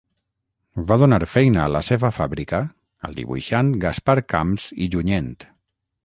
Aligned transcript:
Va 0.91 0.95
donar 1.01 1.17
feina 1.33 1.59
a 1.65 1.73
la 1.73 1.81
seva 1.89 2.09
fàbrica 2.15 2.61
al 3.09 3.13
dibuixant 3.19 3.69
Gaspar 3.83 4.17
Camps 4.35 4.65
i 4.87 4.89
Junyent. 4.97 5.29